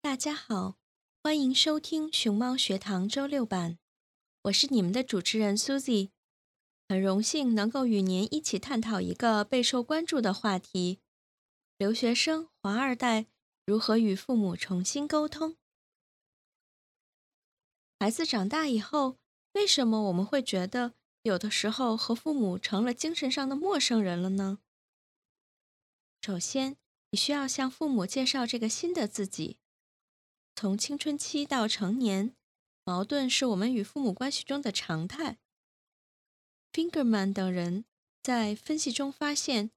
[0.00, 0.76] 大家好，
[1.22, 3.78] 欢迎收听熊猫学堂周六版，
[4.42, 6.10] 我是你们的主持人 Susie，
[6.88, 11.00] 很荣幸能够与您一起探讨一个备受关注的话题：
[11.78, 13.26] 留学生、华二代
[13.64, 15.56] 如何与父母重新沟通。
[18.02, 19.16] 孩子长大以后，
[19.52, 24.58] 为什么我们会觉得有的时候和父母成了精神上的陌生人了呢？
[26.20, 26.76] 首先，
[27.12, 29.58] 你需要向父母介绍这个新的自己。
[30.56, 32.34] 从青春期到成年，
[32.84, 35.38] 矛盾是我们与父母关系中的常态。
[36.72, 37.84] Fingerman 等人
[38.20, 39.70] 在分析中发现，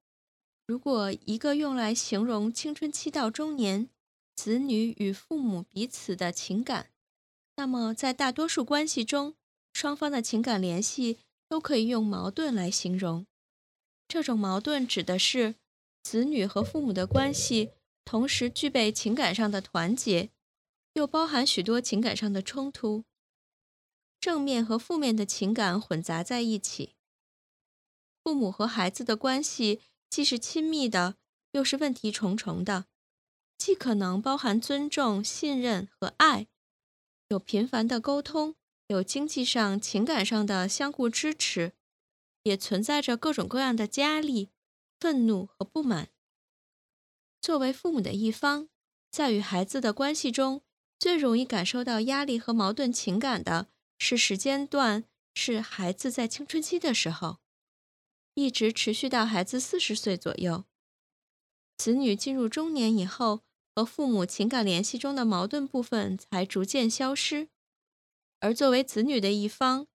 [0.66, 3.88] 如果一个用来形容青春期到中年
[4.34, 6.90] 子女与父母彼此的情感，
[7.56, 9.34] 那么在大多数关系中，
[9.72, 11.18] 双方的情感联系
[11.48, 13.26] 都可以用矛盾来形容。
[14.06, 15.56] 这种矛盾指的是
[16.02, 17.72] 子女和父母的关系
[18.04, 20.30] 同时具备情感上的团结。
[20.92, 23.04] 又包含许多情感上的冲突，
[24.18, 26.94] 正面和负面的情感混杂在一起。
[28.24, 31.16] 父母和孩子的关系既是亲密的，
[31.52, 32.86] 又是问题重重的，
[33.58, 36.46] 既可能包含尊重、信任和爱，
[37.28, 38.54] 有频繁的沟通，
[38.86, 41.72] 有经济上、情感上的相互支持，
[42.44, 44.50] 也存在着各种各样的压力、
[45.00, 46.08] 愤怒和不满。
[47.40, 48.68] 作为父母的一方，
[49.10, 50.62] 在与孩子的关系中，
[51.00, 53.66] 最容易感受到压力和矛盾情感的
[53.98, 55.04] 是时间段，
[55.34, 57.38] 是孩子在青春期的时候，
[58.34, 60.64] 一直持续到孩子四十岁左右。
[61.76, 63.40] 子女进入中年以后，
[63.76, 67.50] 和父母情感联系中的矛盾部分才逐渐消失。
[68.40, 69.86] 而作为子女的一方，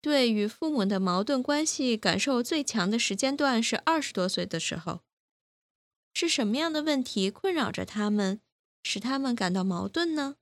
[0.00, 5.02] 对与父母的矛盾关系感受最强的时间段是二十多岁的时候。
[6.14, 8.40] 是什么样的问题困扰着他们？
[8.82, 10.36] 使他们感到矛盾呢？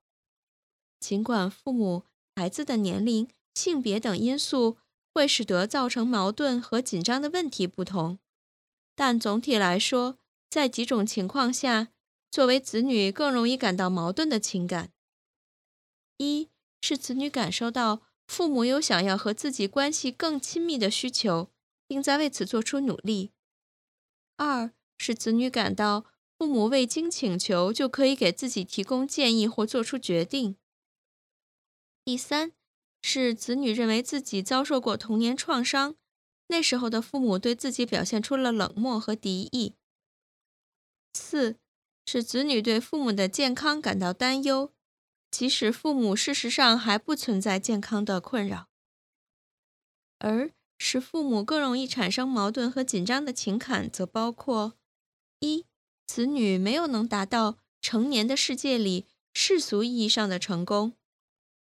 [1.01, 2.05] 尽管父母、
[2.37, 4.77] 孩子的年龄、性别等因素
[5.13, 8.21] 会使得造成矛盾和紧张的问题不同，
[8.95, 11.89] 但总体来说，在几种情况下，
[12.35, 14.91] 作为子女更容易感到矛盾的情感：
[16.17, 16.51] 一
[16.81, 21.53] 是子女感受到父母有想要和自己关系更亲密的需求，
[21.87, 23.31] 并在为此做出努力；
[24.37, 26.07] 二是子女感到。
[26.37, 30.57] 父母未经请求就可以给自己提供建议或做出决定。
[32.05, 32.51] 第三
[33.01, 35.95] 是子女认为自己遭受过童年创伤，
[36.49, 39.75] 那时候的父母对自己表现出了冷漠和敌意。
[41.13, 41.61] 四
[42.07, 44.73] 使子女对父母的健康感到担忧，
[45.31, 48.69] 即使父母事实上还不存在健康的困扰。
[50.19, 54.75] 而使父母更容易产生矛盾和紧张的情感，则包括。
[55.41, 55.67] 一，
[56.07, 60.95] 子女没有能达到成年的世界里世俗意义上的成功，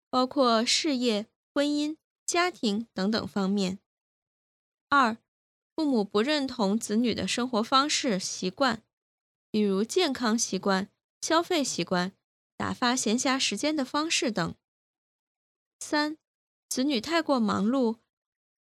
[0.10, 3.78] 包括事业、婚姻、家庭等等方面；
[4.90, 5.18] 二，
[5.76, 8.82] 父母不认同子女的生活方式习惯，
[9.54, 10.90] 比如健康习惯、
[11.22, 12.14] 消费习惯、
[12.58, 14.56] 打发闲暇时间的方式等；
[15.80, 16.18] 三，
[16.68, 17.98] 子女太过忙碌，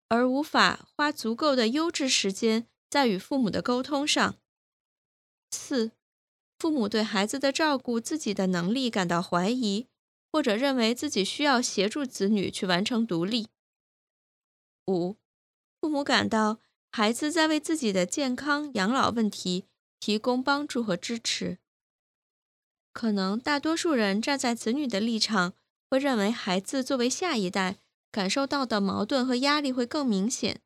[0.10, 4.34] 而无法花足够的优质时间在与父母的沟通上；
[5.52, 5.94] 四，
[6.60, 9.88] 父母对孩子的照顾自己的能力感到怀疑，
[10.30, 13.46] 或者认为自己需要协助子女去完成独立；
[14.88, 15.16] 五，
[15.80, 16.60] 父母感到。
[16.94, 19.64] 孩子在为自己的健康、养老问题
[20.02, 21.60] 提供帮助和支持。
[22.92, 25.54] 可能大多数人站在子女的立场，
[25.90, 27.78] 会认为孩子作为下一代，
[28.12, 30.60] 感受到的矛盾和压力会更明显。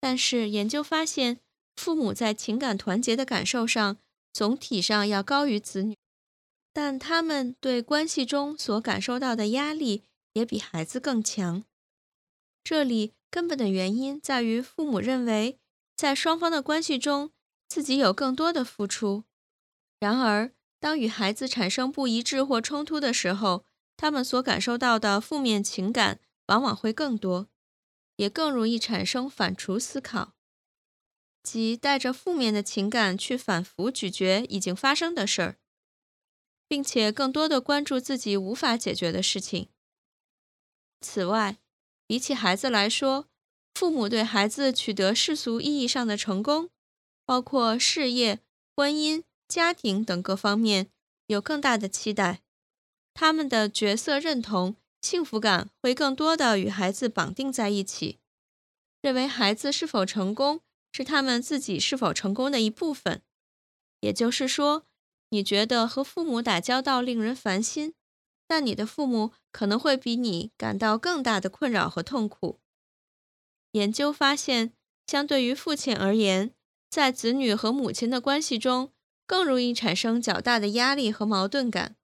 [0.00, 1.38] 但是研究发现，
[1.76, 3.98] 父母在情感团结的感受上，
[4.32, 5.96] 总体上要高于子女，
[6.72, 10.02] 但他们对关系中所感受到的压力
[10.32, 11.62] 也比孩子更强。
[12.64, 13.12] 这里。
[13.32, 15.58] 根本的原因在于，父母认为
[15.96, 17.30] 在双方的关系中，
[17.72, 19.24] 自己有更多的付出。
[19.98, 23.64] 然而，当与孩子产生不一致或冲突的时候，
[23.96, 27.48] 他们所感受到的负面情感往往会更多，
[28.16, 30.34] 也更容易产生反刍思考，
[31.42, 35.56] 即带着负面的情感去反复咀嚼已经发生的事儿，
[36.68, 39.70] 并且更多的关注自己无法解决的事情。
[41.00, 41.56] 此外，
[42.06, 43.30] 比起孩子来说，
[43.72, 46.68] 父母对孩子取得世俗意义上的成功，
[47.32, 48.40] 包括事业、
[48.76, 50.88] 婚姻、家庭等各方面，
[51.28, 52.42] 有更大的期待。
[53.14, 58.18] 他们的角色认同、幸福感会更多的与孩子绑定在一起，
[59.00, 60.60] 认为孩子是否成功
[60.92, 63.22] 是他们自己是否成功的一部分。
[64.00, 64.84] 也就是说，
[65.30, 67.94] 你觉得和父母打交道令人烦心。
[68.46, 72.60] 但你的父母可能会比你感到更大的困扰和痛苦。
[73.70, 74.74] 研究发现，
[75.06, 76.54] 相对于父亲而言，
[76.92, 78.92] 在子女和母亲的关系中，
[79.26, 81.96] 更容易产生较大的压力和矛盾感。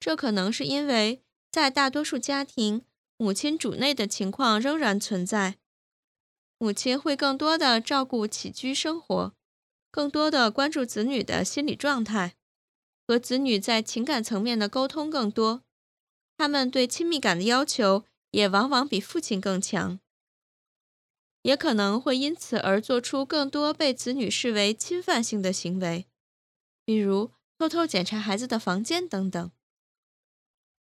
[0.00, 1.22] 这可能是因为，
[1.52, 2.82] 在大多数家庭，
[3.16, 5.58] 母亲主内的情况仍然存在。
[6.58, 9.32] 母亲会更多的照顾起居生活，
[9.92, 12.34] 更多的关注子女的心理状态，
[13.06, 15.62] 和子女在情感层面的沟通更多。
[16.36, 20.00] 他们对亲密感的要求也往往比父亲更强，
[21.48, 26.04] 也可能会因此而做出更多被子女视为侵犯性的行为，
[26.84, 29.50] 比如偷偷检查孩子的房间等等。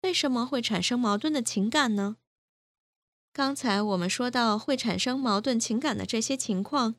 [0.02, 2.16] 为什么会产生矛盾的情感呢？
[3.32, 6.94] 刚才我们说到会产生矛盾情感的这些情况，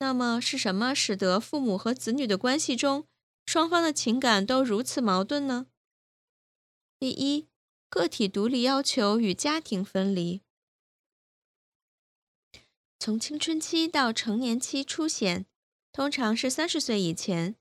[0.00, 3.06] 那么是什么使得父母和子女的关系中
[3.46, 5.68] 双方的情感都如此矛盾呢？
[6.98, 7.46] 第一。
[7.88, 10.42] 个体独立要求与家庭分离，
[12.98, 15.46] 从青春期到成年期出现，
[15.92, 17.54] 通常是三十岁以前，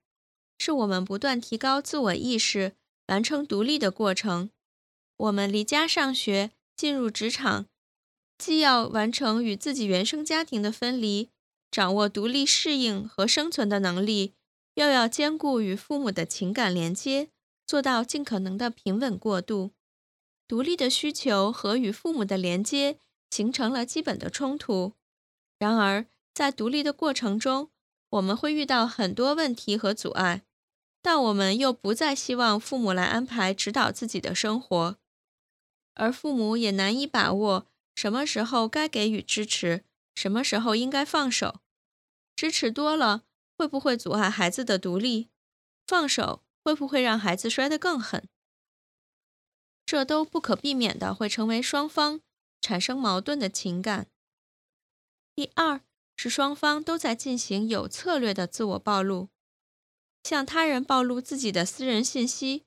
[0.58, 2.76] 是我们不断提高自我意识、
[3.08, 4.50] 完成独立的过程。
[5.18, 7.68] 我们离家上学、进入职场，
[8.38, 11.30] 既要完成与自己原生家庭的分离，
[11.70, 14.34] 掌握独立适应和生存的能力，
[14.74, 17.30] 又要兼顾与父母的情感连接，
[17.66, 19.71] 做到尽可能的平稳过渡。
[20.48, 24.94] 独立的需求和与父母的连接形成了基本的冲突。
[25.57, 27.71] 然而，在独立的过程中，
[28.09, 30.44] 我们会遇到很多问题和阻碍，
[31.02, 34.97] 但我们又不再希望父母来安排指导自己的生活，
[35.94, 41.62] 而父母也难以把握什么时候该给予支持，什么时候应该放手。
[42.35, 43.24] 支持多了，
[43.57, 45.30] 会不会阻碍孩子的独立？
[45.88, 48.28] 放手会不会让孩子摔得更狠？
[49.85, 52.19] 这都不可避免的会成为双方
[52.59, 54.07] 产生矛盾的情感。
[55.35, 55.81] 第二
[56.15, 59.27] 是双方都在进行有策略的自我暴露，
[60.23, 62.63] 向他人暴露自己的私人信息，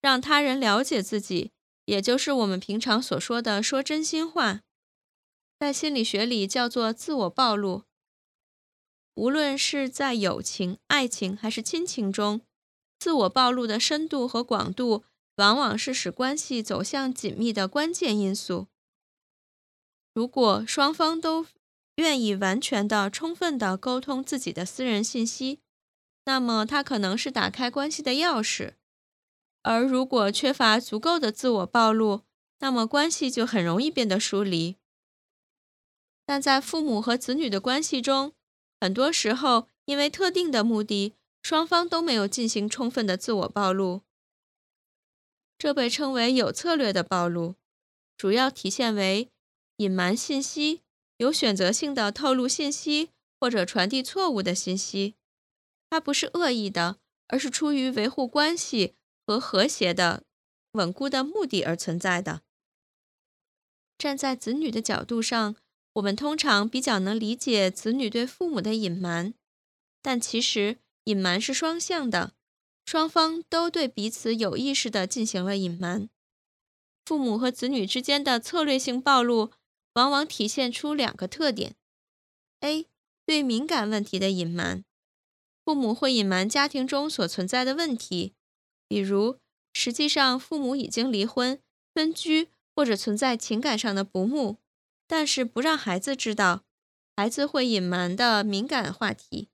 [0.00, 1.50] 让他人了解自己，
[1.86, 4.60] 也就是我们平常所说的说真心话，
[5.58, 7.82] 在心理学里叫做自我暴露。
[9.14, 12.40] 无论是在友情、爱情还是亲情中，
[12.98, 15.04] 自我暴露的深度和广度。
[15.38, 18.68] 往往是使关系走向紧密的关键因素。
[20.12, 21.48] 如果双方都
[21.96, 25.60] 愿意完全的、充分的沟通自己的私人信息，
[26.24, 28.74] 那么它可能是打开关系的钥匙。
[29.62, 32.22] 而如果缺乏足够的自我暴露，
[32.58, 34.76] 那么关系就很容易变得疏离。
[36.26, 38.32] 但在父母和子女的关系中，
[38.80, 44.02] 很多时候因为特定的目的，双方都没有进行充分的自我暴露，
[45.58, 47.54] 这被称为有策略的暴露，
[48.16, 49.30] 主要体现为
[49.76, 50.82] 隐瞒信息、
[51.16, 55.14] 有选择性的透露信息或者传递错误的信息。
[55.90, 58.94] 它不是恶意的，而是出于维护关系
[59.26, 60.24] 和和谐的
[60.72, 62.42] 稳固的目的而存在的。
[63.96, 65.54] 站在子女的角度上，
[65.94, 69.34] 我们通常比较能理解子女对父母的隐瞒，
[70.02, 72.32] 但其实隐瞒是双向的，
[72.84, 76.10] 双方都对彼此有意识地进行了隐瞒。
[77.04, 79.52] 父母和子女之间的策略性暴露，
[79.94, 81.74] 往往体现出两个特点
[82.60, 82.86] ：A.
[83.26, 84.84] 对敏感问题的隐瞒。
[85.64, 88.34] 父母会隐瞒家庭中所存在的问题，
[88.86, 89.38] 比如
[89.72, 91.58] 实际上父母已经离婚、
[91.94, 94.58] 分居，或者存在情感上的不睦，
[95.06, 96.64] 但是不让孩子知道。
[97.16, 99.48] 孩子会隐瞒的敏感话题，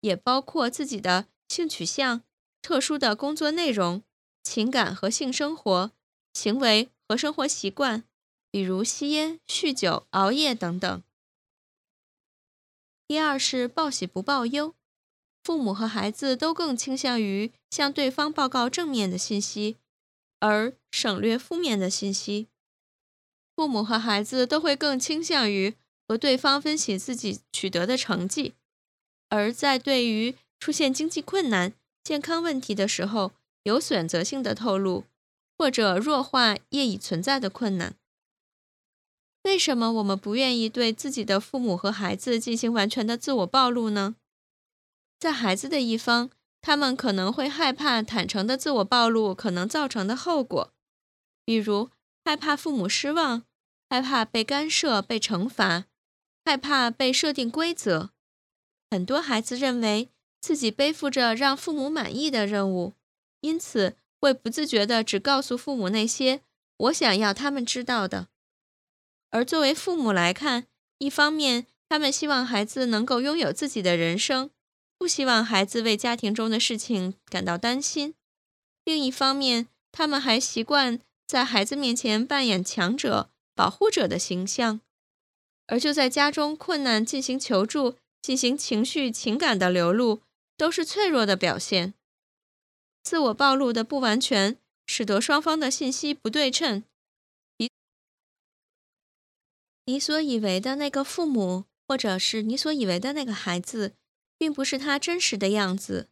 [0.00, 2.24] 也包括自己的性取向、
[2.60, 4.02] 特殊的工作内容、
[4.42, 5.92] 情感和性生活、
[6.34, 8.04] 行为和生活习惯，
[8.52, 11.02] 比如吸烟、酗酒、熬夜等等。
[13.08, 14.74] 第二是报喜不报忧。
[15.42, 19.78] 父母和孩子都更倾向于向对方报告正面的信息，
[20.38, 22.46] 而省略负面的信息。
[23.56, 25.74] 父母和孩子都会更倾向于
[26.06, 28.54] 和对方分析自己取得的成绩，
[29.30, 31.72] 而在对于出现经济困难、
[32.04, 33.32] 健康问题的时候，
[33.64, 35.06] 有选择性的透露
[35.58, 37.96] 或者弱化业已存在的困难。
[39.42, 44.14] 为什么我们不愿意对自己的父母和孩子进行完全的自我暴露呢？
[45.18, 46.30] 在孩子的一方，
[46.60, 50.72] 他们可能会害怕坦诚的自我暴露可能造成的后果，
[51.44, 51.90] 比如
[52.24, 53.42] 害怕父母失望，
[53.90, 55.86] 害怕被干涉、被惩罚，
[56.44, 58.10] 害怕被设定规则。
[58.90, 62.94] 很多孩子认为自己背负着让父母满意的任务，
[63.40, 66.42] 因此会不自觉地只告诉父母那些
[66.76, 68.28] 我想要他们知道的。
[69.32, 70.66] 而作为父母来看，
[70.98, 74.50] 一方面他们希望孩子能够拥有自己的人生。
[74.96, 78.14] 不希望孩子为家庭中的事情感到担心。
[78.84, 84.80] 另一方面，他们还习惯在孩子面前扮演强者、保护者的形象，
[85.66, 90.20] 而就在家中困难进行求助、进行情绪情感的流露，
[90.56, 91.94] 都是脆弱的表现。
[93.02, 96.84] 自我暴露的不完全，使得双方的信息不对称。
[99.84, 103.94] 你所以为的那个父母，或者是你所以为的那个孩子。
[104.38, 106.08] 并不是他真实的样子，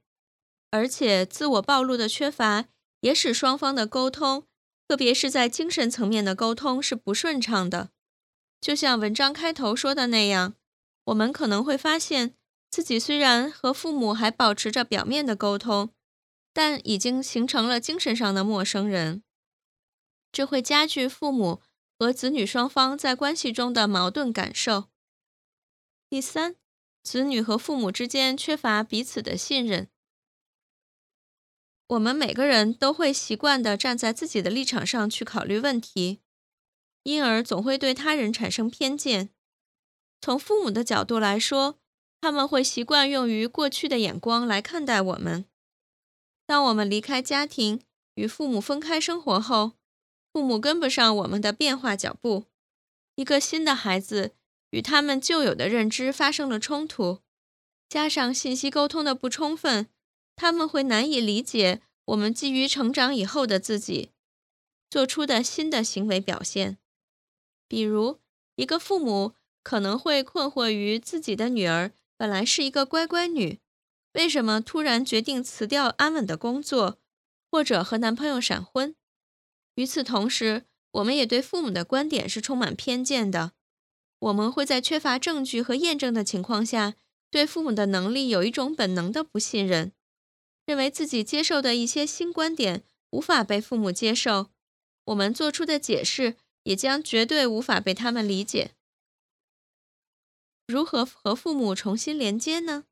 [0.70, 2.66] 而且自我暴露的缺乏
[3.00, 4.46] 也使双方的沟通，
[4.86, 7.90] 特别是在精神层面的沟通是不顺畅的。
[8.60, 10.54] 就像文章开头说的那样，
[11.06, 12.36] 我们可能会发现
[12.70, 15.90] 自己虽然和父母还保持着表面的沟通，
[16.52, 19.24] 但已经形成了精神上的陌生人，
[20.30, 21.60] 这会加剧父母
[22.00, 24.86] 和子女双方在关系中的矛盾感受。
[26.08, 26.56] 第三。
[27.02, 29.88] 子女和父母之间缺乏彼此的信任，
[31.88, 36.20] 我们每个人都会习惯地站在自己的立场上去考虑问题，
[37.04, 39.30] 因而总会对他人产生偏见。
[40.20, 41.78] 从父母的角度来说，
[42.20, 45.46] 他们会习惯用于过去的眼光来看待我们。
[46.46, 47.80] 当我们离开家庭，
[48.16, 49.72] 与父母分开生活后，
[50.32, 52.44] 父母跟不上我们的变化脚步，
[53.14, 54.32] 一个新的孩子。
[54.70, 57.18] 与他们旧有的认知发生了冲突，
[57.88, 59.88] 加上信息沟通的不充分，
[60.36, 64.10] 他们会难以理解我们基于成长以后的自己
[64.88, 66.78] 做出的新的行为表现。
[67.66, 68.20] 比如，
[68.54, 69.34] 一个父母
[69.64, 73.58] 可能会困惑于自己的女儿本来是一个乖乖女，
[74.12, 77.00] 为什么突然决定辞掉安稳的工作，
[77.50, 78.94] 或者和男朋友闪婚。
[79.80, 83.52] 与此同时，我们也对父母的观点是充满偏见的。
[84.18, 86.96] 我们会在缺乏证据和验证的情况下，
[87.30, 89.92] 对父母的能力有一种本能的不信任，
[90.66, 94.50] 认为自己接受的一些新观点无法被父母接受，
[95.04, 98.72] 我们做出的解释也将绝对无法被他们理解。
[100.66, 102.84] 如何和父母重新连接呢？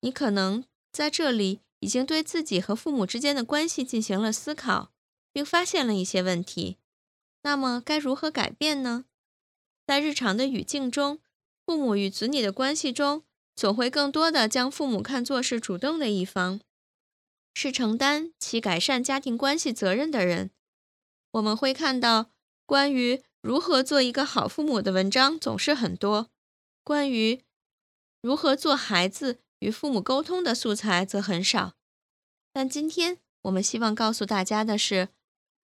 [0.00, 4.92] 你可能在这里已经对自己和父母之间的关系进行了思考，
[5.36, 6.78] 并发现了一些问题。
[7.42, 9.04] 那么该如何改变呢？
[9.86, 11.20] 在日常的语境中，
[11.66, 13.22] 父母与子女的关系中，
[13.54, 16.62] 总会更多的将父母看作是主动的一方，
[17.52, 20.52] 是承担其改善家庭关系责任的人。
[21.32, 22.30] 我们会看到
[22.64, 26.30] 关于如何做一个好父母的文章总是很多，
[26.82, 27.42] 关于
[28.22, 31.74] 如何做孩子与父母沟通的素材则很少。
[32.54, 35.10] 但今天我们希望告诉大家的是，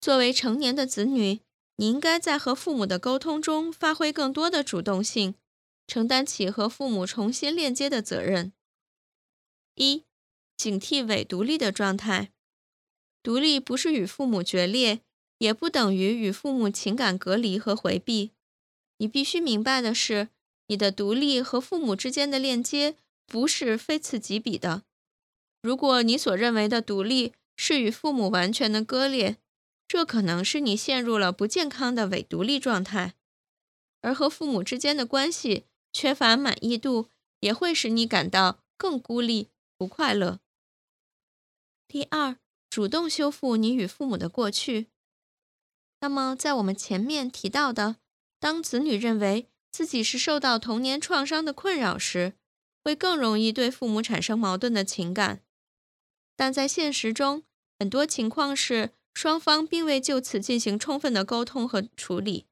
[0.01, 1.41] 作为成年的子女，
[1.75, 5.35] 你应该在和父母的沟通中发挥更多的主动性，
[5.87, 8.53] 承担起和父母重新链接的责任。
[9.75, 10.05] 一、
[10.57, 12.31] 警惕伪独立的状态。
[13.21, 15.01] 独立不是与父母决裂，
[15.39, 18.31] 也不等于与父母情感隔离和回避。
[18.97, 20.29] 你必须明白的是，
[20.67, 24.83] 你的独立和父母之间的链接不是非此即彼的。
[25.61, 29.37] 如果你所认为的独立是与父母完全的割裂，
[29.89, 33.15] 这可能是你陷入了不健康的伪独立状态。
[33.99, 37.09] 而和父母之间的关系缺乏满意度，
[37.41, 40.39] 也会使你感到更孤立、不快乐。
[41.89, 42.37] 第二。
[42.69, 44.91] 主动修复你与父母的过去。
[46.01, 47.95] 那么，在我们前面提到的，
[48.39, 52.35] 当子女认为自己是受到童年创伤的困扰时，
[52.83, 55.41] 会更容易对父母产生矛盾的情感。
[56.35, 57.43] 但在现实中，
[57.79, 62.45] 很多情况是双方并未就此进行充分的沟通和处理。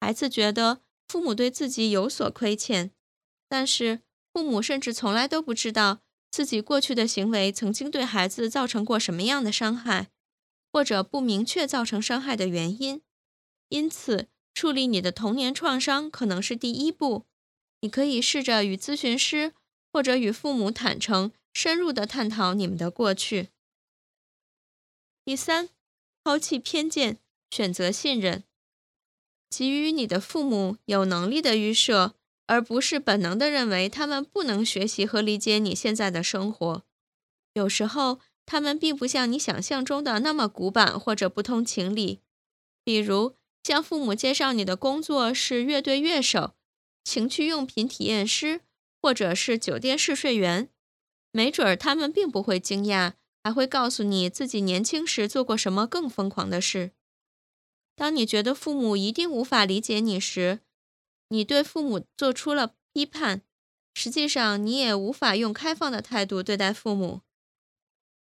[0.00, 2.90] 孩子觉得父母对自己有所亏欠，
[3.48, 4.00] 但是
[4.32, 6.00] 父母甚至从来都不知道。
[6.30, 10.08] 自己过去的行为曾经对孩子造成过什么样的伤害，
[10.72, 13.02] 或者不明确造成伤害的原因。
[13.68, 17.26] 因此，处理你的童年创伤可能是第一步。
[17.82, 19.52] 你可以试着与咨询师
[19.92, 23.50] 或者与父母坦诚、深入的探讨你们的过去。
[25.24, 25.68] 第三，
[26.24, 27.18] 抛弃偏见，
[27.50, 28.44] 选择信任，
[29.48, 32.14] 给予你的父母有能力的预设。
[32.46, 36.84] 而不是本能的认为他们不能学习和理解你现在的生活。
[37.54, 42.20] 有时候，他们并不像你想象中的那么古板或者不通情理。
[42.84, 46.54] 比如，向父母介绍你的工作是乐队乐手、
[47.04, 48.60] 情趣用品体验师，
[49.00, 50.68] 或者是酒店试睡员，
[51.30, 56.92] 没准儿他们并不会惊讶，还会告诉你自己年轻时做过什么更疯狂的事。
[57.94, 60.60] 当你觉得父母一定无法理解你时，
[61.28, 63.42] 你对父母做出了批判，
[63.94, 67.20] 实际上你也无法用开放的态度对待父母。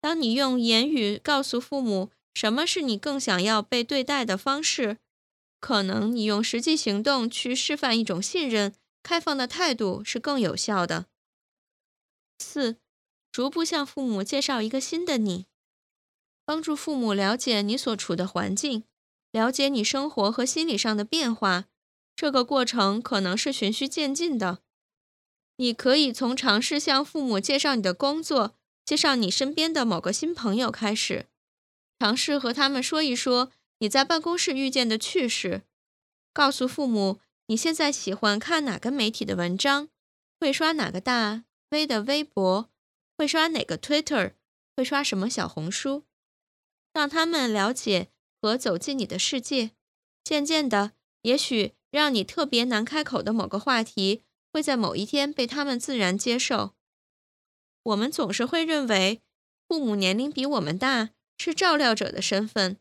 [0.00, 4.98] 当你用言语告诉父母什么是你更想要被对待的方式，
[5.58, 11.06] 可能你用实际行动去示范一种信任、开放的态度是更有效的。
[12.38, 12.76] 四，
[13.30, 15.46] 逐步向父母介绍一个新的你，
[16.44, 18.84] 帮助父母了解你所处的环境，
[19.30, 21.66] 了解你生活和心理上的变化。
[22.16, 24.58] 这个过程可能是循序渐进的。
[25.58, 31.26] 你可以从尝试向父母介绍你的工作、介绍你身边的某个新朋友开始，
[31.98, 35.62] 尝试和他们说一说你在办公室遇见的趣事，
[36.32, 39.88] 告诉父母你现在喜欢看哪个媒体的文章，
[40.40, 42.68] 会刷哪个大 V 的微博，
[43.18, 44.34] 会刷哪个 Twitter，
[44.74, 46.04] 会刷什么小红书，
[46.94, 48.08] 让他们了解
[48.40, 49.72] 和走进你的世界。
[50.24, 51.74] 渐渐的，也许。
[51.90, 56.74] 让你特别难开口的某个话题，会在某一天被他们自然接受。
[57.82, 59.22] 我们总是会认为，
[59.66, 62.76] 父母年龄比我们大是照料者的身份，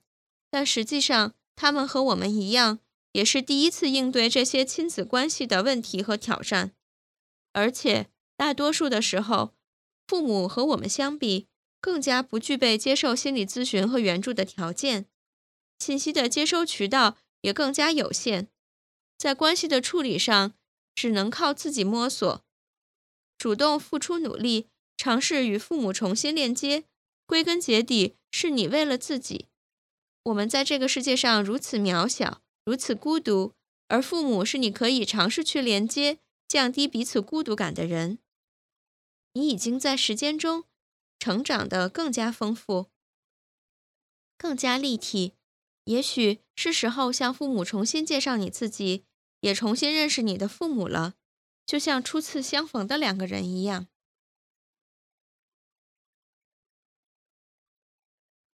[0.50, 2.80] 但实际上，他们和我们一样，
[3.14, 6.74] 也是第一次应对这些亲子关系的问题和挑战。
[7.54, 9.54] 而且，大多数的时候，
[10.08, 11.48] 父母和我们相比，
[11.82, 15.06] 更加不具备接受心理咨询和援助的条件，
[15.80, 18.48] 信息的接收渠道也更加有限。
[19.18, 20.54] 在关系的处理上，
[20.96, 22.42] 只能靠自己摸索，
[23.38, 26.86] 主动付出努力，尝试与父母重新链接。
[27.26, 29.48] 归根结底，是你为了自己。
[30.24, 33.52] 我们在这个世界上如此渺小，如此孤独，
[33.90, 38.20] 而父母是你可以尝试去连接、降低彼此孤独感的人。
[39.38, 40.64] 你已经在时间中
[41.20, 42.88] 成长得更加丰富，
[44.36, 45.36] 更加立体。
[45.84, 49.06] 也许是时候向父母重新介绍你自己，
[49.42, 51.14] 也重新认识你的父母了，
[51.68, 53.88] 就像初次相逢的两个人一样。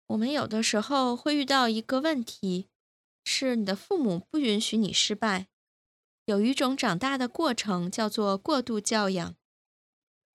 [0.07, 2.69] 我们有的时候会遇到一个问题，
[3.23, 5.47] 是你的父母不允许你失败。
[6.25, 9.35] 有一种长大的过程叫做过度教养，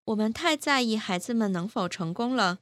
[0.06, 2.58] 我们太在意孩子们能否成功了。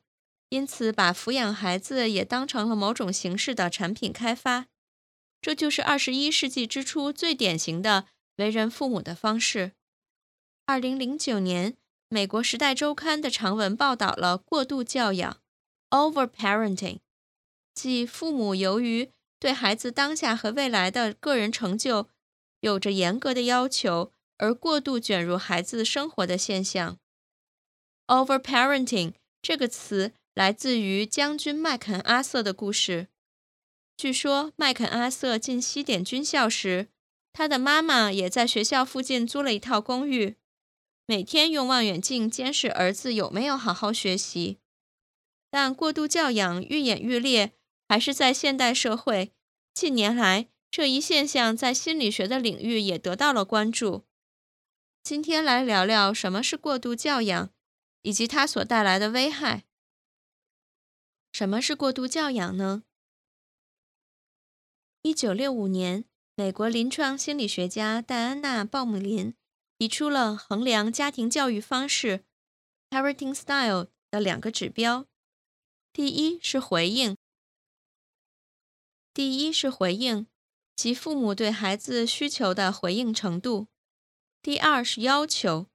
[0.51, 4.67] 因此，把抚养孩子也当成了某种形式的产品开发，
[5.41, 9.73] 这就是二十一世纪之初最典型的为人父母的方式。
[10.67, 11.77] 二零零九年，
[12.09, 15.39] 美国《时代周刊》的长文报道了过度教养
[15.91, 17.01] （overparenting），
[17.75, 22.09] 即父母由于对孩子当下和未来的个人成就
[22.61, 26.99] 有着严格的要求，而过度卷入孩子生活的现象。
[28.07, 33.09] Overparenting 这个词来自于将军麦肯阿瑟的故事。
[33.97, 36.89] 据说麦肯阿瑟进西点军校时，
[37.33, 40.37] 他的妈妈也在学校附近租了一套公寓，
[41.07, 44.59] 每天用望远镜监视儿子有没有好好学习。
[45.51, 47.53] 但过度教养愈演愈烈，
[47.89, 49.33] 还是在现代社会
[49.73, 54.03] 近年来这一现象在心理学的领域也得到了关注。
[55.03, 57.51] 今天来聊聊什么是过度教养，
[58.05, 59.65] 以及它所带来的危害。
[61.33, 62.85] 什么是过度教养呢？
[65.01, 66.05] 一九六五年，
[66.37, 69.35] 美国临床心理学家戴安娜·鲍姆林
[69.79, 72.25] 提出了衡量家庭教育方式
[72.91, 75.07] （parenting style） 的两个指标。
[75.93, 77.17] 第一是回应，
[79.15, 80.27] 第一是回应，
[80.77, 83.69] 即父母对孩子需求的回应程度；
[84.43, 85.67] 第二是要求，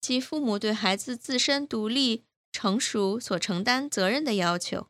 [0.00, 4.88] 即父母对孩子自身独立、成熟所承担责任的要求。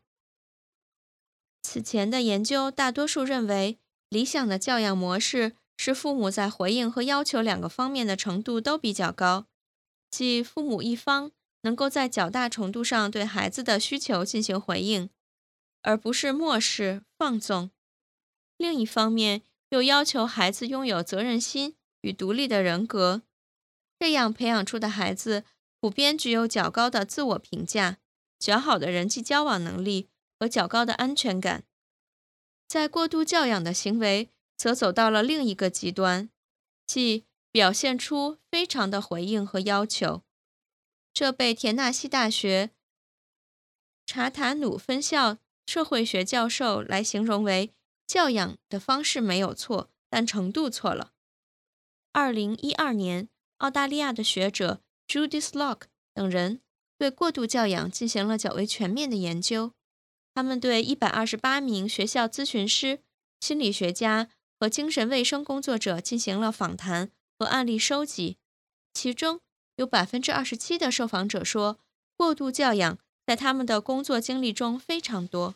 [1.63, 3.79] 此前的研究大多数认为。
[4.09, 9.47] 理想的教养模式是父母在回应和要求两个方面的程度都比较高，
[10.09, 15.09] 即父母一方能够在较大程度上对孩子的需求进行回应，
[15.81, 17.71] 而不是漠视放纵；
[18.55, 19.41] 另一方面
[19.71, 23.23] 又要求孩子拥有责任心与独立的人格，
[23.99, 25.43] 这样培养出的孩子
[25.79, 27.97] 普遍具有较高的自我评价、
[28.39, 31.63] 较好的人际交往能力和较高的安全感。
[32.67, 36.29] 在过度教养的行为则走到了另一个极端，
[36.85, 40.23] 即表现出非常的回应和要求。
[41.13, 42.71] 这被田纳西大学
[44.05, 47.73] 查塔努分校社会学教授来形容为
[48.05, 51.13] 教养的方式没有错，但程度错了。
[52.11, 56.61] 二零一二年，澳大利亚的学者 Judith Locke 等人
[56.97, 59.71] 对过度教养进行了较为全面的研究。
[60.33, 62.99] 他们对一百二十八名学校咨询师、
[63.39, 68.37] 心理学家和精神卫生工作者进行了访谈和案例收集，
[68.93, 69.39] 其中
[69.77, 71.79] 有百分之二十七的受访者说，
[72.15, 75.55] 过度教养在他们的工作经历中非常多；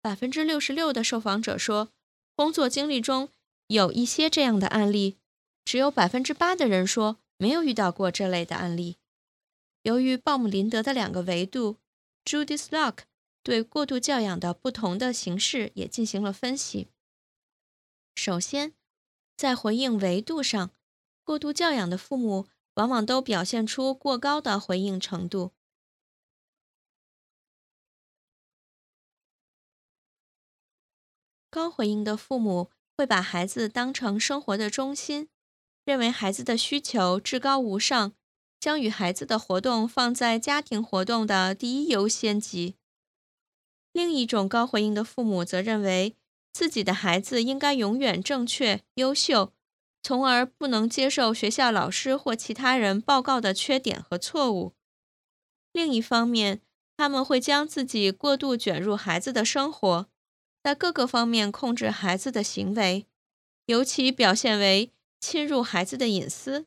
[0.00, 1.88] 百分之六十六的受访者说，
[2.36, 3.28] 工作经历中
[3.66, 5.16] 有一些这样的案例；
[5.64, 8.96] 只有百分之八的人说没有遇到过这类的案例。
[9.82, 11.76] 由于鲍姆林德的两个维度
[12.24, 13.00] ，Judith Lock。
[13.42, 16.88] 对过度教养的不同的形式也进行了分析。
[18.14, 18.72] 首先，
[19.36, 20.70] 在回应维度上，
[21.22, 25.52] 过度教养的父母往往都表现出过高的回应程度。
[31.50, 35.28] 高回应的父母会把孩子当成生活的中心，
[35.84, 38.12] 认为孩子的需求至高无上，
[38.58, 42.76] 将与孩子的活动放在家庭活动的第一优先级。
[43.92, 46.16] 另一种高回应的父母则认为
[46.52, 49.52] 自己的孩子应该永远正确、优秀，
[50.02, 54.72] 从而不能接受学校老师或其他人报告的缺点和错误。
[55.72, 56.60] 另一方面，
[56.96, 60.08] 他们会将自己过度卷入孩子的生活，
[60.62, 63.06] 在各个方面控制孩子的行为，
[63.66, 64.92] 尤其表现为
[65.26, 66.66] 侵入孩子的隐私，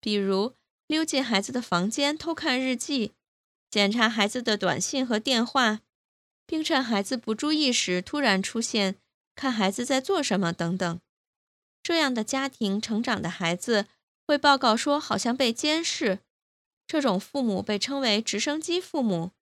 [0.00, 0.54] 比如
[0.86, 3.12] 溜进孩子的房间偷看日记，
[3.70, 5.82] 检查孩子的短信和电话。
[6.46, 8.96] 并趁孩子不注意时突然出现，
[9.34, 11.00] 看孩子在做什么等等。
[11.82, 13.86] 这样的家庭成长的孩子
[14.26, 16.20] 会报告说，好像被监视。
[16.86, 19.32] 这种父母被称为“直升机父母”，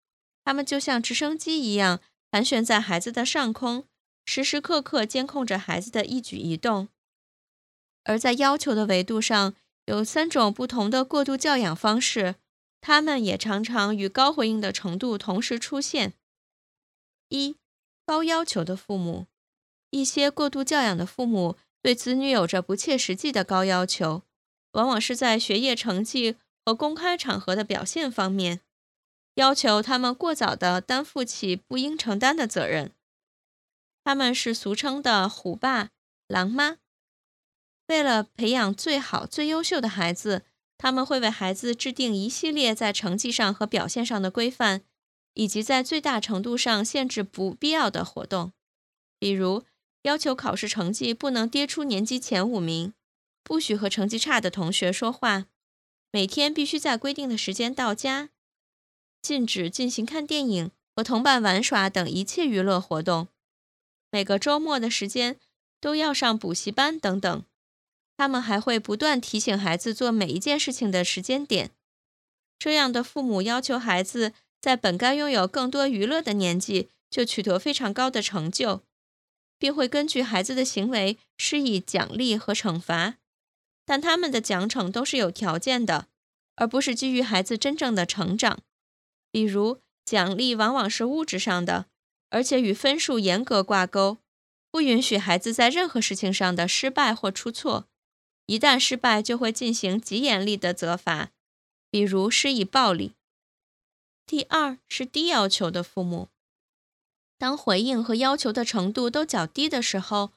[0.44, 2.00] 他们就像直升机一样
[2.30, 3.84] 盘旋在孩子的上空，
[4.24, 6.88] 时时刻刻监控着孩子的一举一动。
[8.04, 9.54] 而在要求的维度上，
[9.86, 12.36] 有三种不同的过度教养方式，
[12.80, 16.14] 他们也常常与高回应的程度同时出现。
[17.28, 17.56] 一
[18.04, 19.26] 高要求的父母，
[19.90, 24.22] 一些过度教养的父母对子女有着不切实际的高要求，
[24.72, 28.60] 往往是在学业成绩和公开场合的表现方面，
[29.36, 32.92] 要求他们过早地担负起不应承担的责任。
[34.04, 35.90] 他们是俗称的“虎爸
[36.26, 36.78] ”“狼妈”。
[37.92, 40.42] 为了培养最好、最优秀的孩子，
[40.76, 44.82] 他们会为孩子制定一系列在成绩上和表现上的规范。
[45.34, 48.52] 以及在最大程度上限制不必要的活动，
[49.18, 49.64] 比如
[50.02, 52.92] 要求考试成绩不能跌出年级前五名，
[53.42, 55.46] 不许和成绩差的同学说话，
[56.10, 58.28] 每天必须在规定的时间到家，
[59.22, 63.28] 禁止进行看电影和同伴玩耍等一切娱乐活动，
[64.10, 65.40] 每个周末的时间
[65.80, 67.42] 都要上补习班等等。
[68.16, 71.70] 他们还会不断提醒孩子做每一件事情的时间点。
[72.58, 78.82] 这样的父母要求孩子在本该拥有更多娱乐的年纪就取得非常高的成就，
[79.58, 83.16] 并会根据孩子的行为施以奖励和惩罚，
[83.84, 86.06] 但他们的奖惩都是有条件的，
[86.54, 88.60] 而不是基于孩子真正的成长。
[89.32, 91.86] 比如，奖励往往是物质上的，
[92.30, 94.18] 而且与分数严格挂钩，
[94.70, 97.88] 不允许孩子在任何事情上的失败或出错。
[98.46, 101.30] 一旦失败，就会进行极严厉的责罚。
[101.90, 103.14] 比如施以暴力。
[104.26, 106.28] 第二是低要求的父母，
[107.36, 110.32] 当回应和要求的程度都较低的时候，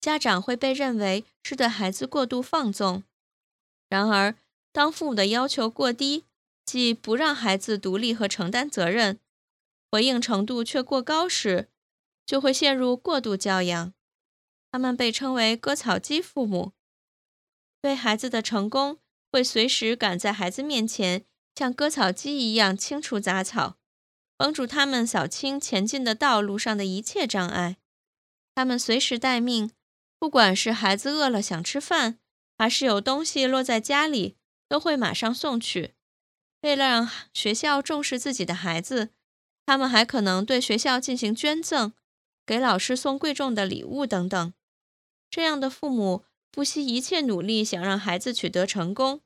[0.00, 3.02] 家长会被认为是对孩子过度放纵。
[3.90, 4.36] 然而，
[4.72, 6.24] 当父母的要求过低，
[6.64, 9.20] 即不让孩子独立和承担责任，
[9.90, 11.68] 回应程度却过高时，
[12.24, 13.92] 就会陷入过度教养。
[14.72, 16.72] 他们被称为割草机父母，
[17.84, 18.98] 对孩子的成功。
[19.30, 23.76] 会随时赶在孩子面前，像割草机一样清除杂草，
[24.38, 27.76] 帮助他们扫清前进的道路上的一切障碍。
[28.54, 29.70] 他们随时待命，
[30.18, 32.20] 不管是孩子饿了想吃饭，
[32.56, 35.92] 还是有东西落在家里，都会马上送去。
[36.62, 39.10] 为了让学校重视自己的孩子，
[39.66, 41.92] 他们还可能对学校进行捐赠，
[42.46, 44.54] 给老师送贵重的礼物等等。
[45.28, 49.22] 这样的父母不惜一切努力，想让孩子取得成功。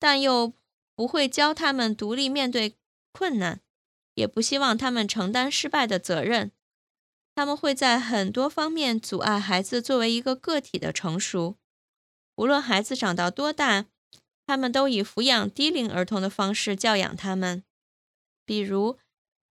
[0.00, 0.52] 但又
[0.96, 2.74] 不会教他们独立面对
[3.12, 3.60] 困难，
[4.14, 6.50] 也不希望他们承担失败的责任。
[7.36, 11.56] 他们会在很多方面阻碍孩子作为一个个体的成熟。
[12.34, 13.86] 无论孩子长到多大，
[14.44, 17.62] 他们都以抚养低龄儿童的方式教养他们，
[18.44, 18.98] 比如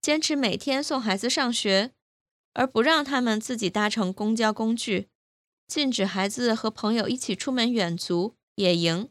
[0.02, 1.92] 坚持每天送孩子上学，
[2.52, 5.08] 而不让他们自己搭乘公交工具；
[5.66, 9.10] 禁止孩子和朋友一起出门远足、野营。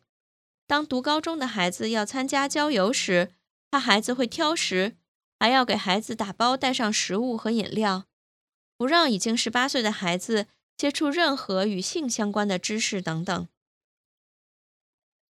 [0.67, 3.33] 当读高中的孩子要参加郊游时，
[3.69, 4.95] 怕孩子会挑食，
[5.39, 8.05] 还要给孩子打包带上食物和饮料，
[8.77, 13.47] 不让已经十八岁的孩子接触任何与性相关的知识等等。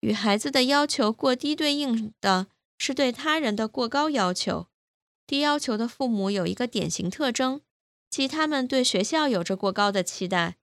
[0.01, 2.47] 与孩子的要求过低对应的
[2.77, 4.67] 是对他人的过高要求。
[5.25, 7.61] 低要求的父母有一个典型特征，
[8.11, 10.57] 即他们对学校有着过高的期待，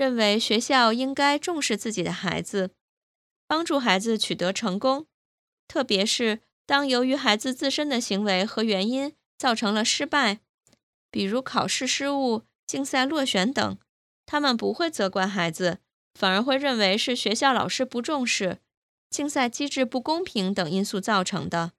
[0.00, 2.70] 认为学校应该重视自己的孩子。
[3.46, 5.04] 帮助孩子取得成功，
[5.68, 10.40] 特别是当由于孩子自身的行为和原因造成了失败，
[11.10, 13.78] 比如考试失误、竞赛落选等，
[14.24, 15.80] 他们不会责怪孩子，
[16.14, 18.60] 反而会认为是学校老师不重视、
[19.10, 21.72] 竞赛机制不公平等因素造成的。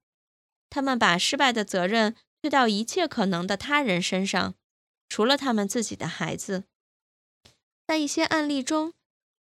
[0.70, 4.54] 他们把失败的责任推到一切可能的他人身上，
[5.10, 6.66] 除了他们自己的孩子。
[7.86, 8.94] 在一些案例中。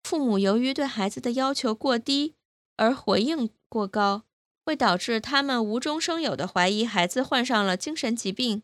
[0.04, 2.36] 父母由于对孩子的要求过低
[2.76, 4.22] 而回应过高，
[4.64, 8.62] 会导致他们无中生有的怀疑孩子患上了精神疾病，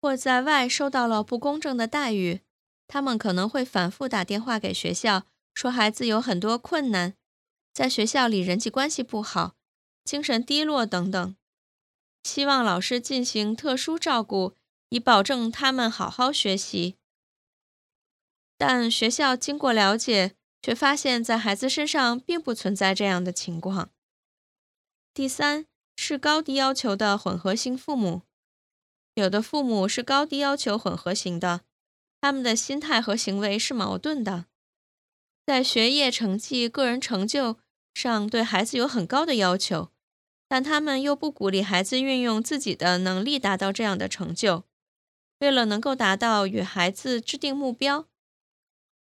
[0.00, 2.42] 或在外受到了不公正的待遇。
[2.86, 7.14] 他们可能会反复打电话给学校，说孩子有很多困难，
[7.74, 9.56] 在学校里人际关系不好、
[10.04, 11.34] 精神低落等等，
[12.22, 14.54] 希望老师进行特殊照顾，
[14.90, 16.97] 以保证他们好好学习。
[18.58, 23.90] 但学校经过了解，却发现，在孩子身上并不存在这样的情况。
[25.14, 25.66] 第三
[25.96, 28.22] 是高低要求的混合型父母，
[29.14, 31.60] 有的父母是高低要求混合型的，
[32.20, 34.46] 他们的心态和行为是矛盾的，
[35.46, 37.58] 在学业成绩、个人成就
[37.94, 39.90] 上对孩子有很高的要求，
[40.48, 44.64] 但他们又不鼓励孩子运用自己的能力达到这样的成就。
[45.38, 48.08] 为了能够达到与孩子制定目标。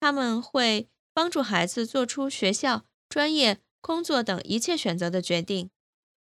[0.08, 5.70] 他们会帮助孩子做出学校、专业、工作等一切选择的决定，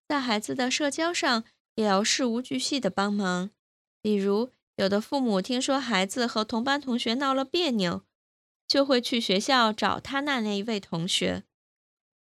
[0.07, 3.49] 在孩子的社交上也要事无巨细的帮忙。
[3.99, 8.03] 比如，有的父母听说孩子和同班同学闹了别扭，
[8.67, 11.41] 就会去学校找他那那一位同学，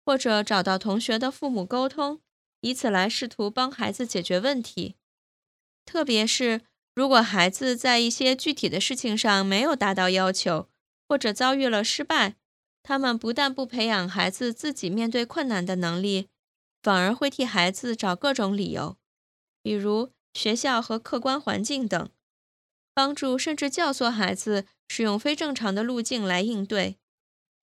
[0.06, 2.22] 或者找到同学的父母沟通，
[2.62, 4.98] 以此来试图帮孩子解决问题。
[5.84, 6.62] 特别是
[6.94, 10.70] 如果孩子在一些具体的事情上没有达到要求。
[11.10, 12.36] 或者遭遇了失败，
[12.84, 16.30] 他们不但不培养孩子自己面对困难的能力，
[16.84, 18.96] 反而会替孩子找各种理由，
[19.64, 22.12] 比如学校和客观环境等，
[22.94, 27.00] 帮助甚至教唆孩子使用非正常的路径来应对，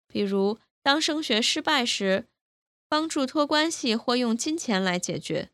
[0.08, 2.28] 比如当升学失败时，
[2.88, 5.50] 帮助托关系或用金钱来解决。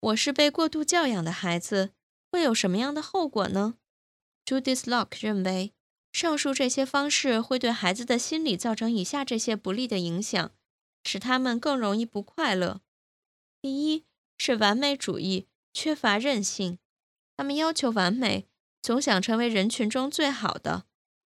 [0.00, 1.92] 我是被过度教养的孩子，
[2.32, 3.74] 会有什么样的后果呢
[4.46, 5.74] ？Judith Locke 认为。
[6.14, 10.52] 上述这些方式会对孩子的心理造成以下这些不利的影响：
[11.02, 12.80] 使他们更容易不快乐。
[13.60, 14.04] 第一
[14.38, 16.78] 是完美主义，缺乏韧性，
[17.36, 18.46] 他们要求完美，
[18.80, 20.86] 总想成为人群中最好的，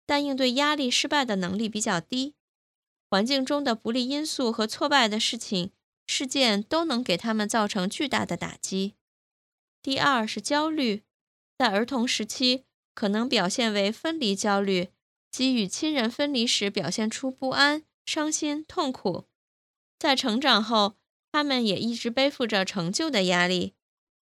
[0.05, 2.35] 但应对压力、失败的能力比较低。
[3.09, 5.73] 环境中的不利因素和挫败的事情、
[6.07, 8.93] 事件都能给他们造成巨大的打击。
[9.81, 11.05] 第二是焦虑，
[11.57, 12.65] 在儿童时期
[12.97, 14.89] 可能表现为分离焦虑，
[15.31, 19.27] 即与亲人分离时表现出不安、伤心、痛苦。
[19.99, 20.97] 在成长后，
[21.31, 23.75] 他们也一直背负着成就的压力。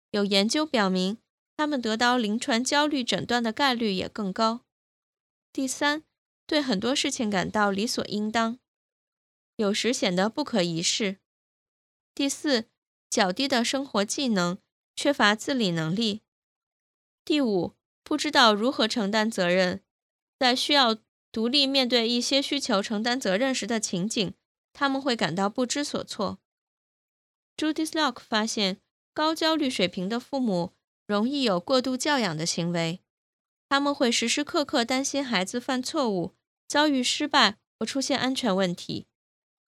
[0.09, 1.19] 有研究表明，
[1.55, 4.61] 他们得到临床焦虑诊断的概率也更高。
[5.51, 6.03] 第三，
[6.47, 8.57] 对很多事情感到理所应当，
[9.57, 11.19] 有时显得不可一世。
[12.15, 12.65] 第四，
[13.07, 14.57] 较低的生活技能。
[14.95, 16.21] 缺乏自理能力。
[17.25, 19.81] 第五，不知道如何承担责任，
[20.37, 20.97] 在需要
[21.31, 24.33] 独立面对一些需求、承担责任时的情景，
[24.71, 26.39] 他们会感到不知所措。
[27.57, 28.77] Judith Locke 发现，
[29.13, 30.73] 高焦虑水平的父母
[31.07, 32.99] 容易有过度教养的行为，
[33.69, 36.33] 他们会时时刻刻担心孩子犯错误、
[36.67, 39.07] 遭遇失败或出现安全问题。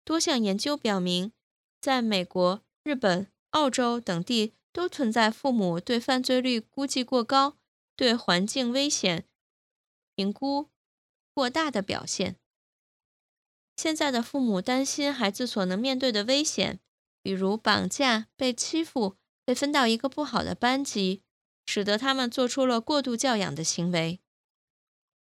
[0.05, 1.33] 多项研究表明，
[1.81, 4.55] 在美国、日本、澳洲等地。
[4.75, 7.57] 都存在父母对犯罪率估计过高、
[7.97, 9.27] 对环境危险
[10.15, 10.71] 评估
[11.33, 12.37] 过大的表现。
[13.77, 16.81] 现在的父母担心孩子所能面对的危险，
[17.23, 21.23] 比如绑架、被欺负、被分到一个不好的班级，
[21.67, 24.21] 使得他们做出了过度教养的行为。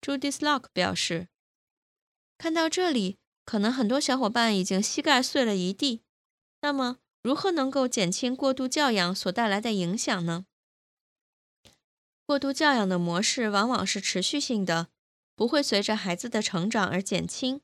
[0.01, 1.29] Judith Locke 表示
[2.37, 6.03] ：“看到这里，可能很多小伙伴已经膝盖碎了一地。
[6.61, 10.45] 那么。”如何能够减轻过度教养所带来的影响呢？
[12.27, 14.89] 过度教养的模式往往是持续性的，
[15.37, 17.61] 不会随着孩子的成长而减轻。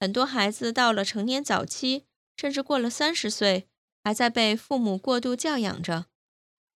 [0.00, 2.04] 很多孩子到了成年早期，
[2.36, 3.68] 甚至过了三十岁，
[4.02, 6.06] 还在被父母过度教养着。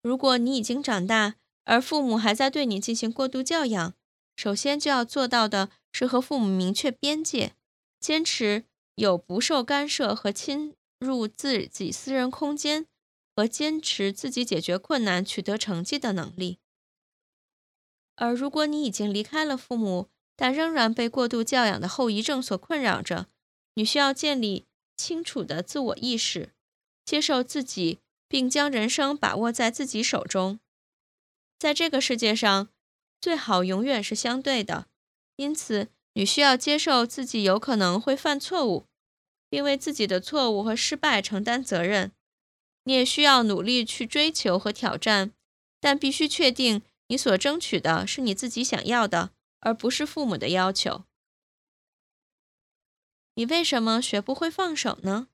[0.02, 3.94] 如果你已经长大，而父母还在对你进行过度教养，
[4.36, 7.54] 首先就要做到的是和父母明确边界，
[8.00, 10.76] 坚持有不受干涉和侵。
[11.00, 12.86] 入自己私人空间
[13.34, 16.60] 和坚持自己解决困难、取得成绩的能力。
[18.20, 23.28] 而如果你已经离开了父母，但仍然被过度教养的后遗症所困扰着，
[23.76, 24.66] 你需要建立
[24.98, 26.52] 清楚的自我意识，
[27.06, 30.60] 接受自己，并将人生把握在自己手中。
[31.58, 32.70] 在这个世界上，
[33.22, 34.88] 最好永远是相对的，
[35.38, 38.86] 因此你需要接受自己有可能会犯错误。
[39.52, 42.12] 并为自己的错误和失败承担责任。
[42.84, 45.32] 你也需要努力去追求和挑战，
[45.80, 51.06] 但必须确定你所争取的是你自己想要的，而不是父母的要求。
[53.34, 55.28] 你为什么学不会放手呢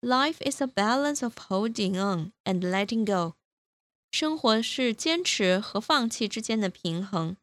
[0.00, 3.36] ？Life is a balance of holding on and letting go。
[4.10, 7.36] 生活是坚持和放弃之间的平衡。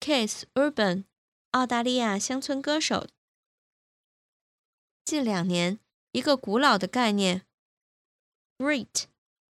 [0.00, 1.04] Case Urban，
[1.50, 3.06] 澳大利亚乡村歌手。
[5.04, 5.78] 近两年，
[6.12, 7.42] 一个古老的概念
[8.56, 9.04] “great”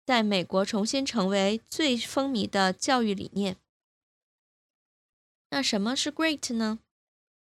[0.07, 3.57] 在美国重新成为最风靡的教育理念。
[5.51, 6.79] 那什么是 “great” 呢？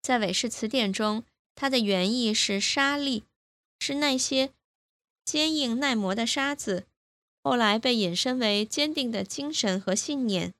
[0.02, 3.24] 在韦氏词典中，它的原意是沙粒，
[3.78, 4.52] 是那些
[5.24, 6.86] 坚硬耐磨的沙子，
[7.42, 10.52] 后来被引申为坚定的精神和信念。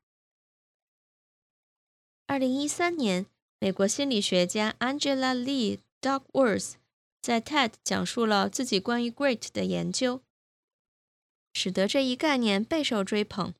[2.27, 3.27] 二零一三年，
[3.59, 6.75] 美国心理学家 Angela Lee Duckworth。
[7.21, 10.23] 在 TED 讲述了自己关于 “great” 的研究，
[11.53, 13.55] 使得这一概念备受追捧。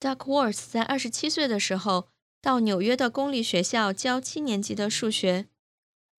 [0.00, 2.08] Duckworth 在二十七岁的时候
[2.40, 5.48] 到纽约的公立学校教七年级的数学。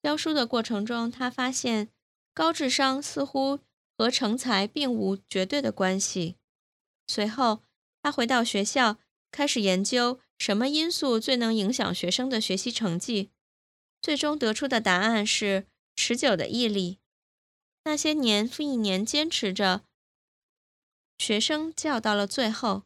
[0.01, 1.89] 教书的过程中，他发现
[2.33, 3.59] 高智商似乎
[3.97, 6.37] 和成才并无绝对的关系。
[7.07, 7.63] 随后，
[8.01, 8.97] 他回到学校，
[9.31, 13.31] 开始研究什么因素最能影响学生的学习成绩。
[14.01, 16.99] 最终得出的答案是持久的毅力。
[17.85, 19.83] 那些年复一年坚持着，
[21.17, 22.83] 学生教到了最后。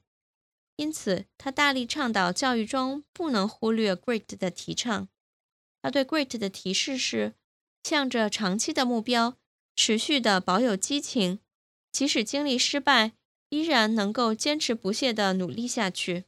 [0.75, 5.09] 因此，他大力倡导教育中不能忽略 “great” 的提倡。
[5.81, 7.33] 他对 “great” 的提示是：
[7.83, 9.37] 向着长期的目标，
[9.75, 11.39] 持续的保有激情，
[11.91, 13.13] 即使经历失败，
[13.49, 16.25] 依然能够坚持不懈地努力下去。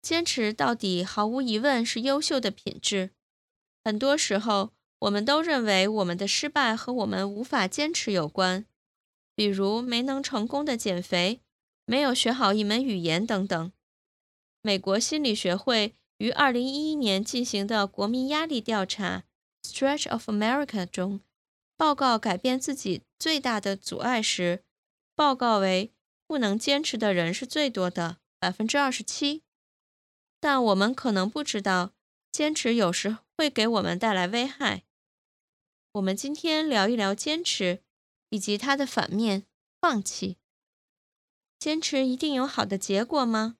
[0.00, 3.10] 坚持到底，毫无疑问是优秀的品质。
[3.84, 4.72] 很多时候，
[5.02, 8.64] 我们都认为我们的失败和我们无法坚持有关，
[9.34, 11.40] 比如没能成功的减肥、
[11.84, 13.72] 没有学好一门语言等等。
[14.60, 19.24] 美国心理学会于2011年进行的国民压力调查
[19.66, 21.20] （Stretch of America） 中，
[21.76, 24.62] 报告改变自己最大的阻碍时，
[25.16, 25.90] 报告为
[26.28, 29.42] 不能坚持的人是最多的，百分之二十七。
[30.38, 31.90] 但我们可能不知道，
[32.30, 34.84] 坚持有时会给我们带来危害。
[35.92, 37.82] 我们今天聊一聊坚持，
[38.30, 39.44] 以及它的反面——
[39.78, 40.38] 放弃。
[41.58, 43.56] 坚持一定有好的结果吗？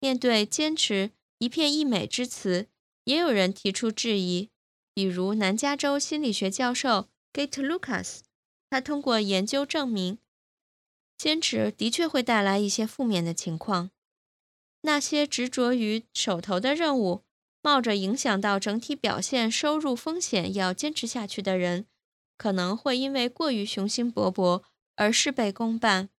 [0.00, 2.68] 面对坚持一片溢美之词，
[3.04, 4.50] 也有人提出质疑。
[4.92, 8.20] 比如南加州心理学教授 Gate Lucas，
[8.68, 10.18] 他通过研究证明，
[11.16, 13.90] 坚持的确会带来一些负面的情况。
[14.82, 17.24] 那些执着于手头的任务，
[17.64, 21.86] 冒着影响到整体表现、收入风险要坚持下去的人，
[22.36, 24.62] 可能会因为过于雄心勃勃
[24.96, 26.10] 而事倍功半。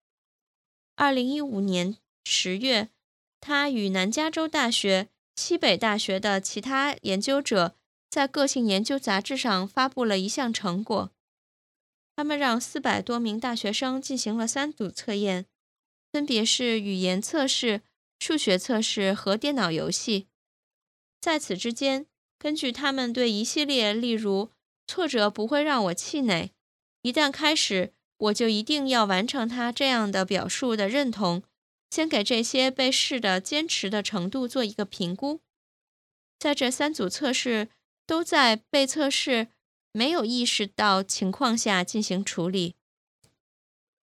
[0.97, 2.89] 二零一五年十月，
[3.43, 7.77] 他与南加州大学、西北大学的其他研究者
[8.09, 11.11] 在个性研究杂志上发布了一项成果。
[12.17, 15.45] 他们让四百多名大学生进行了三组测验，
[16.11, 17.83] 分别是语言测试、
[18.19, 20.29] 数学测试和电脑游戏。
[21.25, 22.05] 在此之间，
[22.39, 24.51] 根据他们对一系列，例如
[24.87, 26.51] “挫折不会让我气馁”，
[27.01, 27.95] 一旦开始。
[28.19, 31.43] 我就一定要完成他这样的表述的认同，
[31.91, 35.41] 先给这些被试的坚持的程度做一个评估。
[36.39, 37.71] 在这三组测试
[38.07, 39.49] 都在被测试
[39.93, 42.77] 没有意识到情况下进行处理，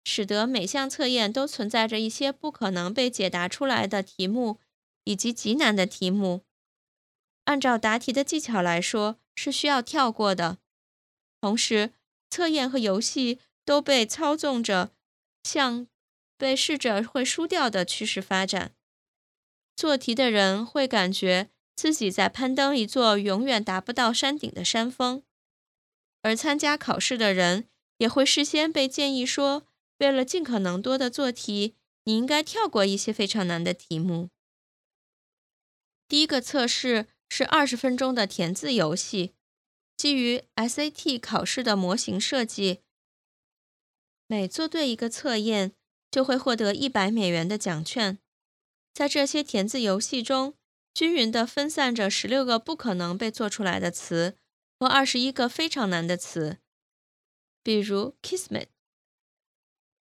[0.04, 4.60] 使得每项测验都存在着一些不可能被解答出来的题目
[5.04, 6.47] 以及极难的题目。
[7.48, 10.60] 按照答题的技巧来说，是需要跳过的。
[11.42, 11.92] 同时，
[12.30, 13.40] 测验和游戏。
[13.68, 14.94] 都被操纵着，
[15.44, 15.88] 向
[16.38, 18.74] 被试着会输掉的趋势发展。
[19.76, 25.22] 做题的人会感觉自己在攀登一座永远达不到山顶的山峰，
[26.22, 27.68] 而参加考试的人
[27.98, 29.68] 也会事先被建议说，
[29.98, 31.76] 为了尽可能多的做题，
[32.06, 34.30] 你应该跳过一些非常难的题目。
[36.08, 39.34] 第一个测试是二十分钟的填字游戏，
[39.96, 42.82] 基于 SAT 考试的模型设计。
[44.28, 45.74] 每做对一个测验，
[46.12, 48.20] 就会获得一百美元的奖券。
[48.94, 50.56] 在这些填字游戏中，
[50.94, 54.36] 均匀地分散着十六个不可能被做出来的词
[54.80, 56.58] 和二十一个非常难的词，
[57.62, 58.68] 比如 “kismet”。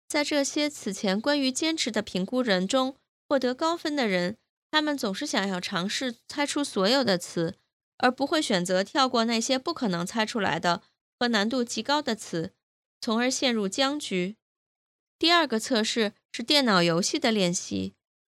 [0.07, 2.97] 在这些此前关于坚持的评估人中，
[3.27, 4.37] 获得高分的人，
[4.71, 7.57] 他们总是想要尝试猜出所有的词，
[7.97, 10.83] 而不会选择跳过那些不可能猜出来的
[11.19, 12.53] 和难度极高的词。
[13.01, 14.35] 从而陷入僵局。
[15.17, 17.95] 第二个测试是电脑游戏的练习，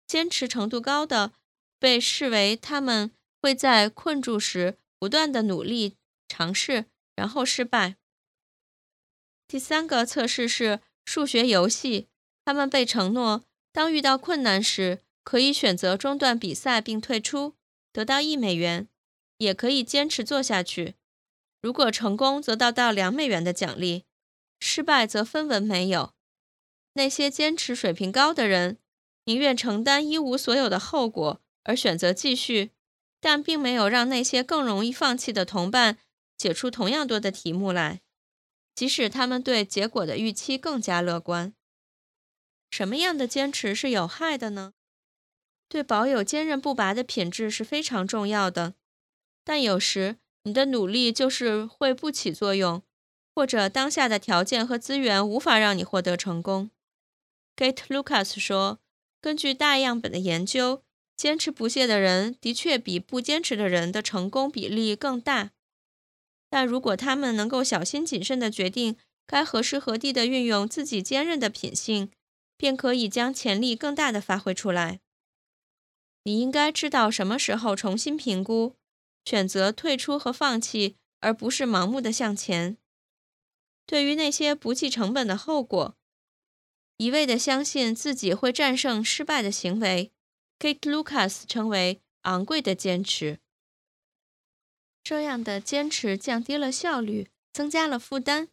[0.06, 1.32] 坚持程度高的
[1.78, 3.10] 被视为他们
[3.40, 5.96] 会在困住时不断的努力
[6.28, 6.84] 尝试，
[7.16, 7.96] 然后失败。
[9.48, 12.08] 第三个测试是数学游戏，
[12.44, 17.54] 他们被承诺当遇到困难时可以选择中断比赛并退出，
[17.92, 18.88] 得到一美元，
[19.38, 20.94] 也可以坚持做下去。
[21.62, 24.04] 如果成功，则得到两美元的奖励。
[24.58, 26.12] 失败则分文没有。
[26.94, 28.78] 那些坚持水平高的人，
[29.24, 32.72] 宁愿承担一无所有的后果而选择继续，
[33.20, 35.98] 但并没有让那些更容易放弃的同伴
[36.36, 38.00] 解出同样多的题目来，
[38.74, 41.54] 即使他们对结果的预期更加乐观。
[42.70, 44.74] 什么样的坚持是有害的呢？
[45.70, 48.74] 对保有坚韧不拔的品质是非常重要的，
[49.42, 52.82] 但有时你的努力就是会不起作用。
[53.32, 56.70] 或者当下的条件和资源无法让你获得成功
[57.56, 58.80] ，Gate Lucas 说
[59.22, 60.82] ：“根据大样本的研究，
[61.16, 65.52] 坚持不懈的人的确比不坚持的人的成功比例更大。
[66.50, 72.10] 但如果他们能够小心谨慎地决定该何时何地地运用自己坚韧的品性，
[72.56, 75.00] 便可以将潜力更大地发挥出来。
[76.24, 78.76] 你应该知道什么时候重新评估，
[79.24, 82.76] 选择退出和放弃，而不是盲目的向前。”
[83.86, 85.96] 对于那些不计成本的后果，
[86.98, 90.12] 一味地相信自己会战胜失败的行为
[90.58, 93.40] ，Kate Lucas 称为昂贵的坚持。
[95.02, 98.48] 这样的坚持降低了效率，增加了负担。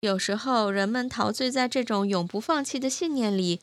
[0.00, 3.62] 有时候，人们陶醉在这种永不放弃的信念里，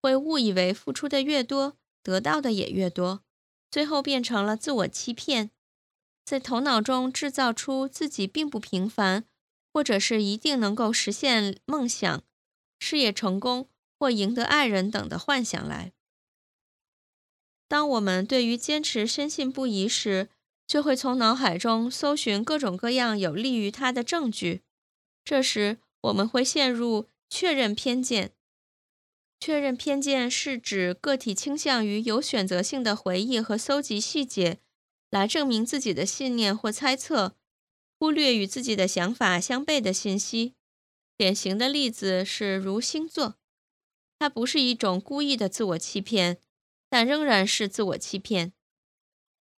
[0.00, 3.24] 会误以为付出的越多，得到的也越多，
[3.70, 5.50] 最后变成了自我欺骗，
[6.24, 9.24] 在头脑中制造出自己并不平凡。
[9.76, 12.22] 或者是一定能够实现梦想、
[12.78, 15.92] 事业成功或赢得爱人等的幻想来。
[17.68, 20.30] 当我们对于坚持深信不疑时，
[20.66, 24.62] 就会从脑海中搜寻各种各样有利于他的证据。
[25.22, 28.32] 这时，我们会陷入确认偏见。
[29.38, 34.58] 确认偏见是指个体倾向于有选择性的回忆和搜集细节，
[35.10, 37.36] 来证明自己的信念或猜测，
[37.98, 40.54] 忽略与自己的想法相悖的信息。
[41.16, 43.36] 典型的例子是如星座，
[44.18, 46.38] 它不是一种故意的自我欺骗。
[46.88, 48.52] 但仍然是自我欺骗。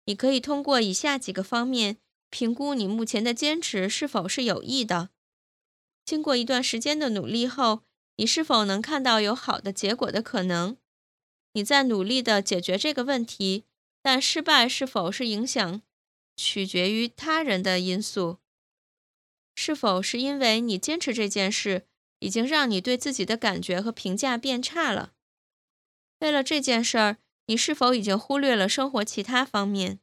[0.04, 1.98] 你可以通过以下几个方面
[2.30, 5.10] 评估你目前的坚持是否是有益的。
[6.04, 7.82] 经过一段时间的努力后，
[8.16, 10.76] 你是否能看到有好的结果的可能？
[11.52, 13.64] 你在努力地解决这个问题，
[14.02, 15.82] 但失败是否是影响
[16.36, 18.38] 取决于他人的因素？
[19.54, 21.86] 是否是因为你坚持这件事
[22.18, 25.12] 已经让你对自己的感觉和评价变差了？
[26.20, 30.00] 为了这件事儿，你是否已经忽略了生活其他方面？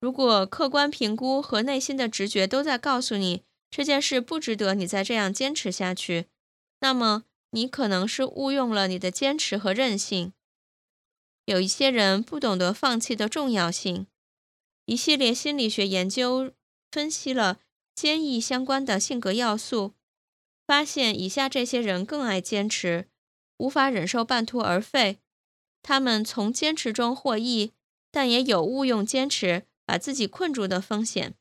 [0.00, 6.26] 如果客观评估和内心的直觉都在告诉你这件事不值得你再这样坚持下去，
[6.82, 10.32] 那么你可能是误用了你的坚持和韧性。
[11.44, 14.08] 有一些人不懂得放弃的重要性。
[14.86, 16.52] 一系列心理学研究
[16.90, 17.60] 分析了
[17.94, 19.94] 坚毅相关的性格要素，
[20.66, 23.08] 发现以下这些人更爱坚持。
[23.58, 25.20] 无法忍受半途而废，
[25.82, 27.72] 他们从坚持中获益，
[28.10, 31.36] 但也有误用坚持把自己困住的风险。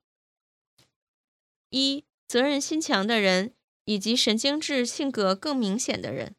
[1.71, 3.55] 一、责任心强的人
[3.91, 6.35] 以及神经质性格更明显的人。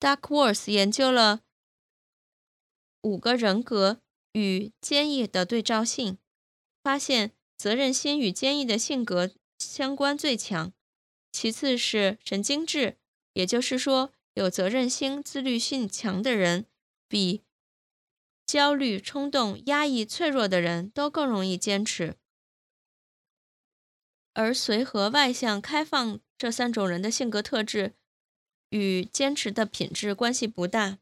[0.00, 1.42] Duckworth 研究了
[3.02, 4.00] 五个人格
[4.32, 6.18] 与坚毅的对照性，
[6.82, 10.72] 发现责任心与坚毅的性格相关最强，
[11.30, 12.96] 其次是神经质，
[13.34, 14.12] 也就是说。
[14.34, 16.64] 有责任心、自律性强的人，
[17.08, 17.42] 比
[18.46, 22.16] 焦虑、冲动、压抑、脆弱的人都更容易坚持。
[24.32, 27.94] 而随和、外向、开放这三种人的性格特质
[28.70, 30.98] 与坚持的品质关系不大。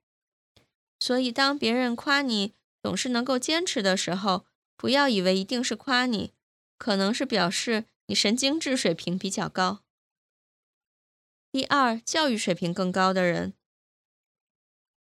[1.01, 6.33] 所以，当别人夸你总是能够坚持的时候，不要以为一定是夸你，
[6.77, 9.81] 可能是表示你神经质水平比较高。
[11.53, 13.55] 第二，教育水平更高的人，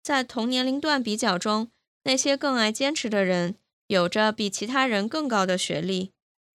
[0.02, 1.72] 在同年龄段比较中，
[2.04, 3.58] 那些更爱坚持的人，
[3.88, 6.14] 有着比其他人更高的学历。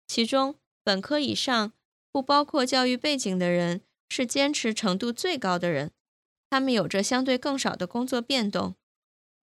[0.08, 1.72] 其中，本科以上
[2.12, 5.90] （不包括教育背景的人）是坚持程度最高的人，
[6.48, 8.76] 他们有着相对更少的工作变动。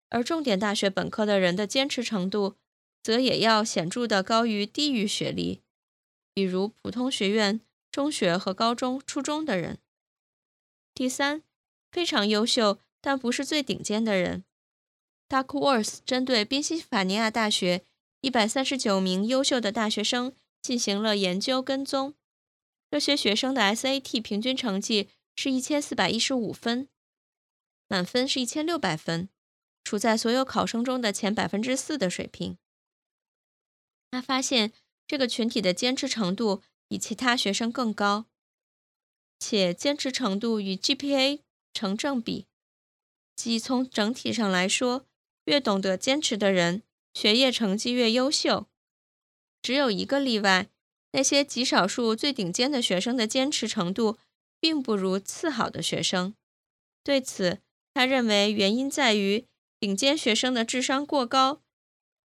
[0.10, 2.56] 而重点大学本科的人的坚持程度，
[3.04, 5.62] 则也要显著的高于低于学历，
[6.34, 7.62] 比如普通学院、
[7.92, 9.78] 中学和高中、初中的人。
[10.96, 11.44] 第三，
[11.92, 14.44] 非常优秀但不是最顶尖的人。
[15.30, 17.86] Duckworth 针对宾夕法尼亚大学
[18.22, 22.16] 一百三十九名优秀的大学生进行了研究跟踪，
[22.92, 26.88] 这些学生的 SAT 平均成绩是一千四百一十五分，
[27.88, 29.30] 满分是一千六百分，
[29.84, 32.58] 处在所有考生中的前百分之四的水平。
[34.12, 34.74] 他发现
[35.06, 38.26] 这个群体的坚持程度比其他学生更高。
[39.40, 41.42] 且坚持程度与 GPA
[41.72, 42.48] 成正比，
[43.36, 45.06] 即从整体上来说，
[45.46, 46.82] 越懂得坚持的人，
[47.14, 48.68] 学业成绩越优秀。
[49.68, 50.70] 只有一个例外，
[51.12, 54.18] 那些极少数最顶尖的学生的坚持程度，
[54.62, 56.34] 并不如次好的学生。
[57.04, 57.60] 对此，
[57.94, 59.46] 他认为原因在于
[59.78, 61.62] 顶尖学生的智商过高，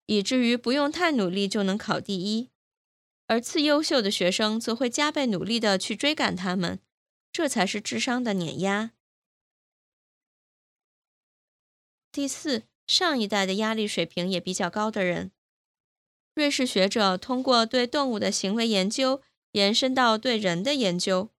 [0.07, 2.49] 以至于不用太努力就能考第一，
[3.27, 6.81] 而次优秀的学生则会加倍努力地去追赶他们。
[7.31, 8.91] 这才是智商的碾压。
[12.11, 15.31] 第四，上一代的压力水平也比较高的人。
[16.39, 19.21] 瑞士学者通过对动物的行为研究
[19.51, 21.31] 延伸到对人的研究，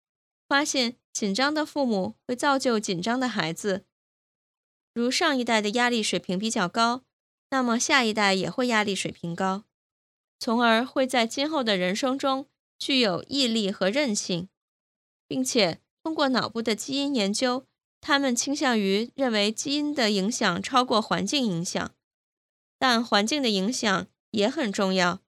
[0.47, 3.85] 发现紧张的父母会造就紧张的孩子。
[4.93, 7.01] 如上一代的压力水平比较高，
[7.49, 9.63] 那么下一代也会压力水平高，
[10.37, 12.45] 从而会在今后的人生中
[12.77, 14.49] 具有毅力和韧性。
[15.27, 17.65] 并且通过脑部的基因研究，
[17.99, 21.91] 他们倾向于认为基因的影响超过环境影响，
[22.77, 25.21] 但环境的影响也很重要。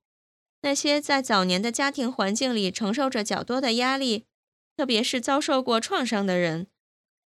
[0.61, 4.25] 那些在早年的家庭环境里承受着较多的压力，
[4.75, 6.67] 特别是遭受过创伤的人，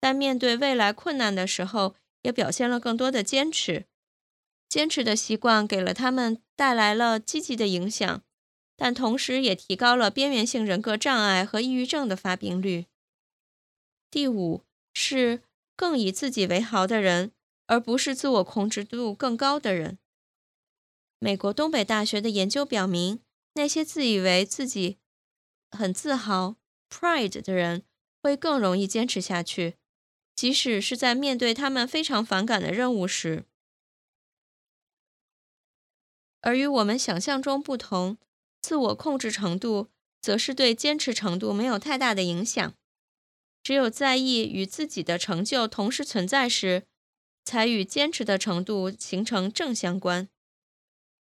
[0.01, 3.85] 在面对未来困难的时候，也表现了更多的坚持。
[4.69, 8.21] 坚持的习惯给了他们带来了积极的影响。
[8.79, 12.85] 但同时也提高了边缘性人格障碍和抑郁症的发病率。
[14.11, 14.61] 第五
[14.93, 15.41] 是
[15.75, 17.31] 更以自己为豪的人，
[17.65, 19.97] 而不是自我控制度更高的人。
[21.19, 23.19] 美国东北大学的研究表明，
[23.53, 24.99] 那些自以为自己
[25.71, 26.57] 很自豪
[26.89, 27.83] （pride） 的人
[28.21, 29.77] 会更容易坚持下去，
[30.35, 33.45] 即使是在面对他们非常反感的任务时。
[36.41, 38.17] 而与我们想象中不同，
[38.61, 39.89] 自我控制程度
[40.21, 42.73] 则是对坚持程度没有太大的影响。
[43.63, 46.85] 只有在意与自己的成就同时存在时，
[47.43, 50.29] 才与坚持的程度形成正相关。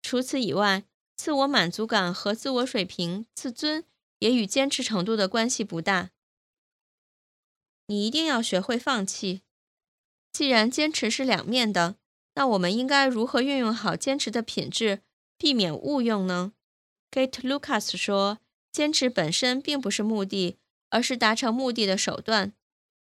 [0.04, 0.84] 除此以外，
[1.16, 3.84] 自我满足感和自我水平、自尊
[4.20, 6.12] 也与坚持程度的关系不大。
[7.88, 9.42] 你一定要学会放弃。
[10.32, 11.96] 既然坚持是两面的，
[12.36, 15.02] 那我们应该如何运用好坚持的品质，
[15.40, 16.54] 避免误用呢
[17.10, 18.38] ？Gate Lucas 说
[18.72, 20.58] ：“坚持本身并不是目的。”
[20.94, 22.54] 而是达成目的的手段。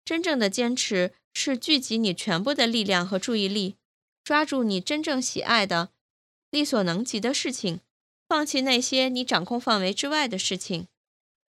[0.04, 3.76] 真正的坚持是聚集你全部的力量和注意力，
[4.24, 5.92] 抓住你真正喜爱的、
[6.54, 7.80] 力所能及的事情，
[8.30, 10.88] 放弃那些你掌控范围之外的事情。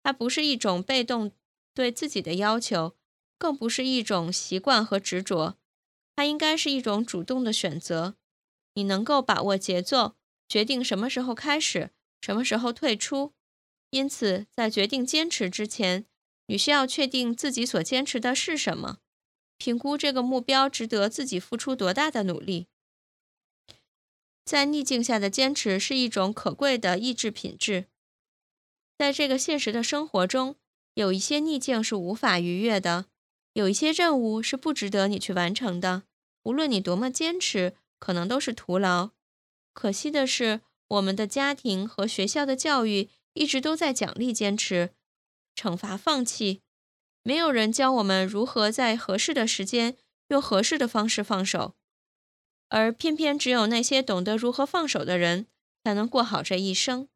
[0.04, 1.32] 它不是一种被动
[1.74, 2.94] 对自己的要求，
[3.36, 5.58] 更不是一种习惯和执着。
[6.14, 8.14] 它应该是一种主动的选择。
[8.74, 10.14] 你能够把握节奏，
[10.48, 11.90] 决定什么时候开始，
[12.20, 13.32] 什么时候退出。
[13.90, 16.06] 因此，在决定坚持之前，
[16.46, 18.98] 你需要确定自己所坚持的是什么，
[19.58, 22.68] 评估这个目标值得自己付出多大的努力。
[24.44, 27.86] 在逆境下的坚持是一种可贵的意志品质。
[28.98, 30.56] 在这个现实的生活中，
[30.94, 33.06] 有一些逆境是无法逾越的，
[33.54, 36.04] 有一些任务是不值得你去完成的。
[36.44, 39.10] 无论你多么坚持，可能都是徒劳。
[39.72, 44.90] 可惜的是，我们的家庭和学校的教育一直都在奖励坚持。
[45.54, 46.60] 惩罚放弃，
[47.22, 49.96] 没有人教我们如何在合适的时间
[50.28, 51.74] 用合适的方式放手，
[52.72, 55.46] 而偏偏只有那些懂得如何放手的人
[55.84, 57.06] 才能过好这一生。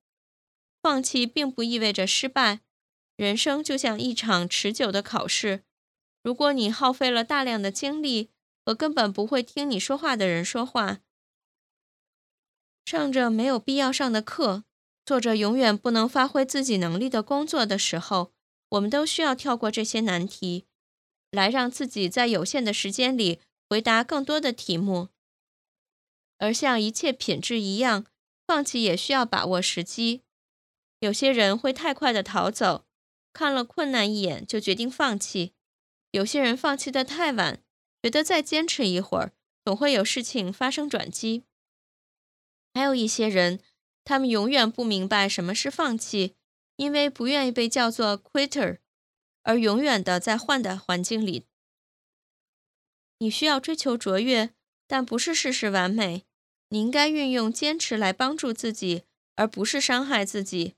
[0.83, 2.61] 放弃并不意味着失败，
[3.17, 5.63] 人生就像一场持久的考试。
[6.23, 8.29] 如果你耗费了大量的精力
[8.67, 10.99] 和根本不会听你说话的人说话，
[12.85, 14.65] 上着没有必要上的课。
[15.07, 18.33] 做着永远不能发挥自己能力的工作的时候，
[18.71, 20.67] 我们都需要跳过这些难题，
[21.31, 23.41] 来让自己在有限的时间里
[23.71, 25.09] 回答更多的题目。
[26.39, 28.07] 而像一切品质一样，
[28.47, 30.23] 放弃也需要把握时机。
[31.01, 32.87] 有些人会太快的逃走，
[33.33, 35.53] 看了困难一眼就决定放弃；
[36.11, 37.63] 有些人放弃的太晚，
[38.03, 39.33] 觉得再坚持一会儿，
[39.65, 41.45] 总会有事情发生转机。
[42.75, 43.61] 还有一些人。
[44.09, 46.37] 他们永远不明白什么是放弃，
[46.77, 48.79] 因为不愿意被叫做 quitter，
[49.43, 51.49] 而永远的在换的环境里。
[53.19, 54.55] 你需要追求卓越，
[54.87, 56.25] 但不是事事完美。
[56.69, 59.05] 你应该运用坚持来帮助自己，
[59.37, 60.75] 而不是伤害自己。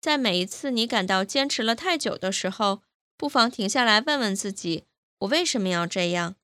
[0.00, 2.82] 在每一次你感到坚持了太久的时候，
[3.16, 4.84] 不妨停下来问问自己：
[5.20, 6.34] 我为什么要这样？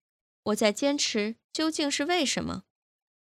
[0.45, 2.63] 我在坚持究竟是为什么？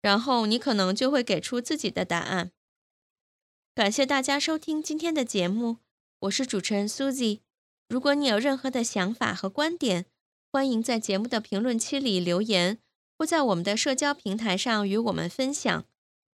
[0.00, 2.50] 然后你可能就会给出自己的答案。
[3.74, 5.76] 感谢大家收听今天的节目，
[6.20, 7.40] 我是主持人 Susie。
[7.88, 10.06] 如果你有任何的想法和观点，
[10.50, 12.78] 欢迎在节目的评论区里留言，
[13.22, 15.84] 或在我们的社交平台上与我们分享。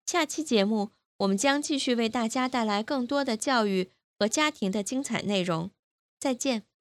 [0.06, 5.72] 下期节目我们将继续为大家带来更多的教育和家庭的精彩内容。
[6.20, 6.73] 再见。